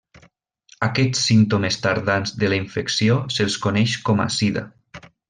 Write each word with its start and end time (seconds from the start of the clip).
Aquests 0.85 1.19
símptomes 1.31 1.77
tardans 1.83 2.33
de 2.45 2.49
la 2.53 2.59
infecció 2.65 3.19
se'ls 3.37 3.59
coneix 3.67 3.95
com 4.09 4.25
la 4.27 4.31
sida. 4.39 4.65